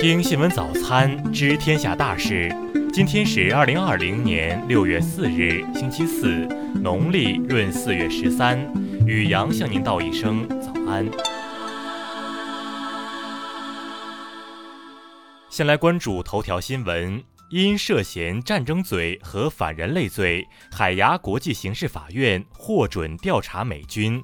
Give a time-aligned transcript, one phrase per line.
[0.00, 2.48] 听新闻早餐知天下大事。
[2.92, 8.56] 今天是二零二零年六月四日，星期四，农历闰四月十三。
[9.04, 11.04] 雨阳向您道一声早安。
[15.50, 17.20] 先来关注头条新闻：
[17.50, 24.22] 因涉嫌战争罪和反人类罪，海牙国际刑事法院获准调查美军。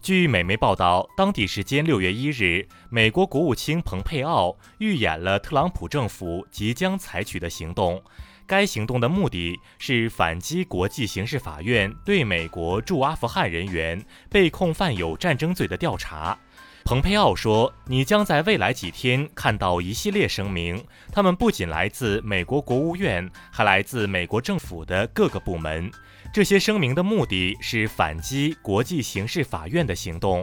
[0.00, 8.02] 据美媒报道，当地时间六月一日，美国国务卿蓬佩奥预演了特朗普政府即将采取的行动。
[8.46, 16.38] 该行动的目的是反击国际刑事法院对美国驻阿富汗人员被控犯有战争罪的调查。
[16.88, 25.90] 蓬佩奥说：“你将在未来几天看到一系列声明，他们不仅来自美国国务院，还来自美国政府的各个部门。
[26.32, 30.42] 这些声明的目的是反击国际刑事法院的行动。”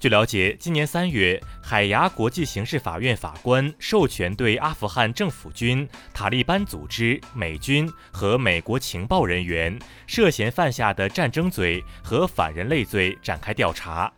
[0.00, 14.10] 据了解，今年三月，海牙国际刑事法院法官授权对阿富汗政府军、塔利班组织、美军和美国情报人员涉嫌犯下的战争罪和反人类罪展开调查。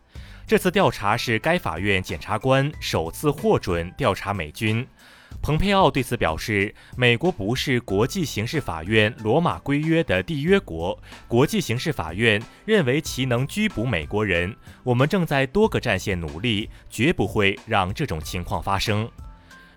[0.47, 4.85] 这次调查是该法院检察官首次获准调查美军。
[5.41, 14.55] 蓬佩奥对此表示：“美国不是国际刑事法院罗马规约的缔约国，国际刑事法院认为其能拘捕美国人。
[14.83, 19.09] 我们正在多个战线努力，绝不会让这种情况发生。”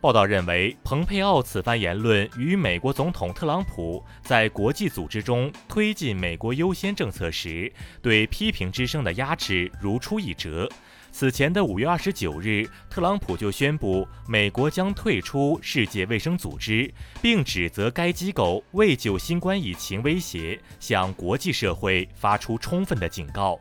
[0.00, 10.68] 报道认为，蓬佩奥此番言论与美国总统特朗普在国际组织中推进“美国优先”政策时对批评之声的压制如出一辙。
[11.10, 23.58] 此前的五月二十九日，特朗普就宣布美国将退出世界卫生组织，并指责该机构未就新冠疫情威胁向国际社会发出充分的警告。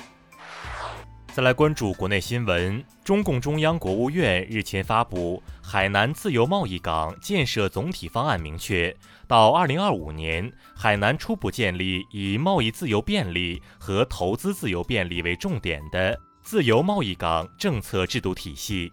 [1.37, 2.83] 再来关注国内新闻。
[3.03, 18.91] 中共中央、国务院日前发布《海南自由贸易港建设总体方案》，明确到二零二五年，海南初步建立以贸易自由便利和投资自由便利为重点的自由贸易港政策制度体系。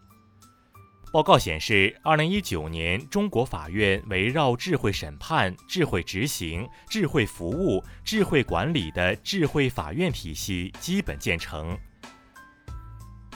[1.11, 11.75] 报告显示，二零一九年，中国法院围绕智慧审判、智慧执行、智慧服务、智慧管理的智慧法院体系基本建成。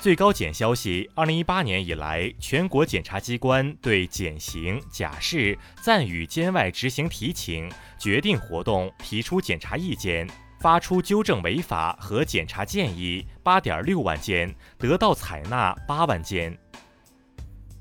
[0.00, 10.26] 最高检消息，二零一八年以来，全国检察机关对减刑、假释、暂予监外执行提请、决定活动提出检察意见，
[10.60, 16.56] 发出纠正违法和检察建议八点六万件，得到采纳八万件。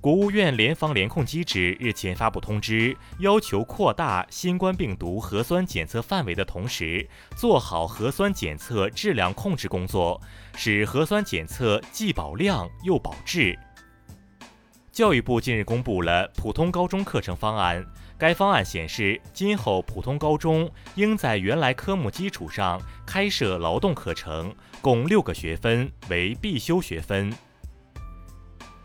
[0.07, 10.21] 国务院联防联控机制日前发布通知，要求扩大新冠病毒核酸检测范围的同时，做好核酸检测质量控制工作，
[10.55, 13.59] 使核酸检测既保量又保质。
[14.93, 17.85] 教育部近日公布了普通高中课程方案，
[18.17, 27.29] 该方案显示，今后普通高中应在原来科目基础上开设劳动课程，共六个学分为必修学分。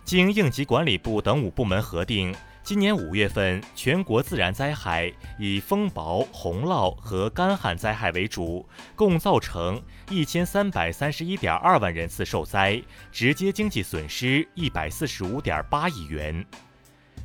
[0.05, 9.81] 经应急管理部等五部门核定，今年五月份全国自然灾害以风雹、洪涝和干旱灾害为主，共造成
[10.11, 16.45] 一千三百三十一点二万人次受灾，直接经济损失一百四十五点八亿元。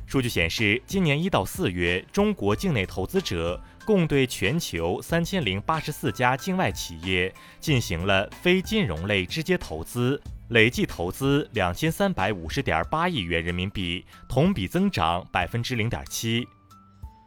[0.06, 10.22] 数据显示，今年一到四月，中国境内投资者共对全球三千零八十四家境外企业进行了非金融类直接投资。
[10.50, 16.46] 累计投资两千三百五十点八亿元人民币，同比增长百分之零点七。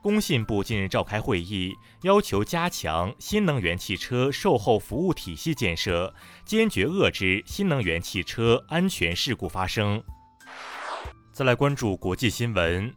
[0.04, 1.74] 工信部近日召开会议，
[2.04, 6.14] 要求加强新能源汽车售后服务体系建设，
[6.46, 10.04] 坚决遏制新能源汽车安全事故发生。
[11.32, 12.94] 再来关注国际新闻。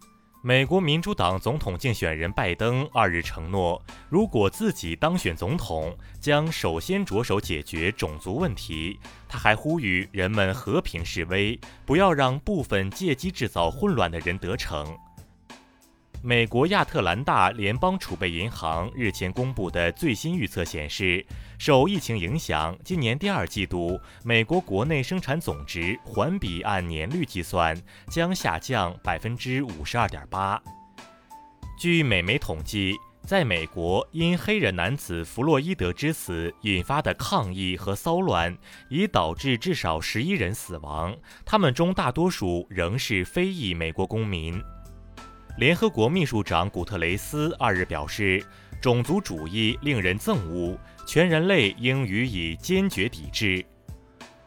[0.47, 9.01] 美国民主党总统竞选人拜登二日承诺，如果自己当选总统，将首先着手解决种族问题。
[9.27, 14.95] 他还呼吁人们和平示威，不要让部分借机制造混乱的人得逞。
[16.27, 21.23] 美国亚特兰大联邦储备银行日前公布的最新预测显示，
[21.59, 27.79] 受疫情影响，今年第二季度美国国内生产总值环比按年率计算
[28.09, 30.59] 将下降百分之五十二点八。
[31.79, 32.95] 据美媒统计，
[33.27, 38.57] 在美国因黑人男子弗洛伊德之死引发的抗议和骚乱，
[38.89, 44.59] 已导致至少十一人死亡，他们中大多数仍是非裔美国公民。
[45.57, 48.45] 联合国秘书长古特雷斯二日表示，
[48.81, 53.65] 种族主义令人憎恶，全人类应予以坚决抵制。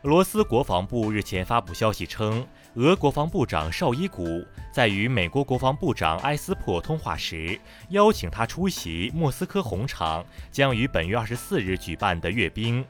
[0.01, 7.57] 俄罗斯国防部日前发布消息称，俄国防部长绍伊古在与美国国防部长埃斯珀通话时，
[7.91, 12.85] 邀请他出席莫斯科红场将于本月二十四日举办的阅兵。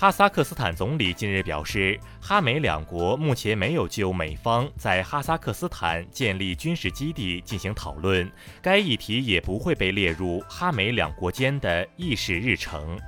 [0.00, 8.26] 哈萨克斯坦总理近日表示，哈美两国目前没有就美方在哈萨克斯坦建立军事基地进行讨论，
[8.62, 12.98] 该议题也不会被列入哈美两国间的议事日程。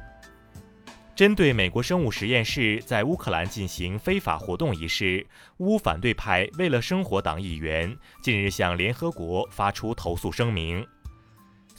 [1.17, 5.27] 针对美国生物实验室在乌克兰进行非法活动一事，
[5.61, 10.87] 乌反对派为了生活党议员近日向联合国发出投诉声明。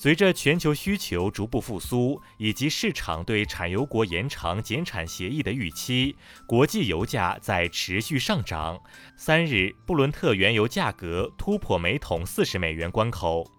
[0.03, 8.77] 随着全球需求逐步复苏，以及市场对产油国延长减产协议的预期，国际油价在持续上涨。
[9.15, 13.50] 三日，布伦特原油价格突破每桶四十美元关口。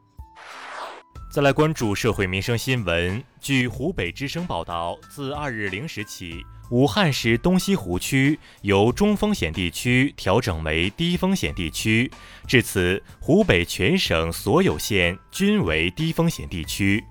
[1.33, 3.25] 再来关注社会民生新闻。
[3.41, 12.11] 据湖北之声报道，自二日零时起，武汉市东西湖区由中风险地区调整为低风险地区，
[12.47, 17.05] 至此，湖北全省所有县均为低风险地区。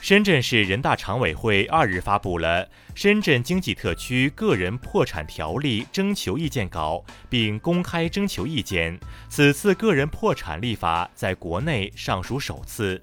[0.00, 2.64] 深圳市人大常委会二日发布了
[2.94, 8.98] 《深圳经济特区个人破产条例》征求意见稿，并公开征求意见。
[9.28, 13.02] 此次个人破产立法在国内尚属首次。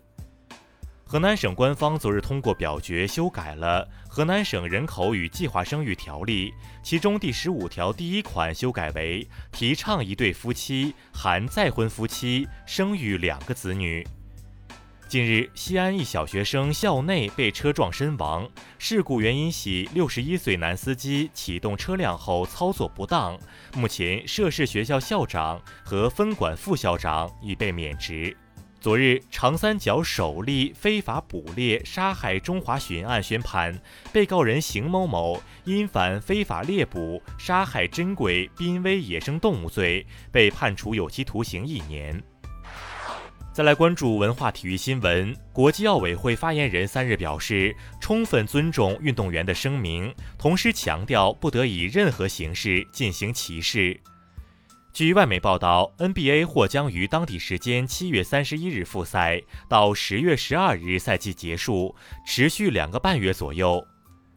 [1.09, 6.51] 河南省官方昨日通过表决修改了《河南省人口与计划生育条例》，
[6.83, 14.05] 其中第十五条第一款修改为提倡一对夫妻含再婚夫妻生育两个子女。
[15.07, 18.45] 近日，西安一小学生校内被车撞身亡，
[18.77, 23.39] 事故原因系六十一岁男司机启动车辆后操作不当。
[23.73, 28.35] 目前，涉事学校校长和分管副校长已被免职。
[28.79, 33.81] 昨日，长三角首例非法捕猎杀害中华鲟案宣判，
[34.13, 42.21] 被告人邢某某因犯非法猎捕、杀害珍贵濒危野生动物罪，被判处有期徒刑一年。
[43.51, 53.99] 再来关注文化体育新闻，国际奥委会发言人三日表示，充分尊重运动员的声明，同时强调不得以任何形式进行歧视。
[54.97, 59.39] 据外媒报道，NBA 或将于当地时间七月三十一日复赛，
[59.69, 61.95] 到十月十二日赛季结束，
[62.25, 63.85] 持续两个半月左右。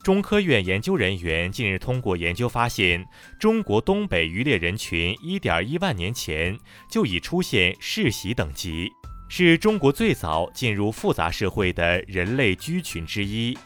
[0.03, 3.03] 中科院研究人员近日通过研究发现，
[3.39, 6.59] 中国东北渔猎人群一点一万年前
[6.91, 8.91] 就已出现世袭等级，
[9.31, 13.57] 是中国最早进入复杂社会的人类居群之一。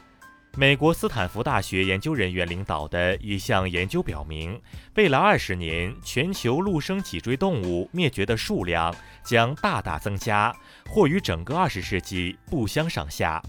[0.57, 4.61] 美国斯坦福大学研究人员领导的一项研究表明，
[4.95, 10.55] 未来二十年全球陆生脊椎动物灭绝的数量将大大增加，
[10.89, 13.43] 或与整个二十世纪不相上下。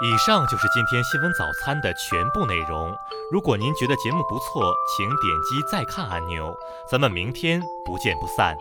[0.00, 2.94] 以上就是今天新闻早餐的全部内容。
[3.32, 6.56] 如果您觉得节目不错，请点击再看按钮。
[6.88, 8.56] 咱们明天不见不散。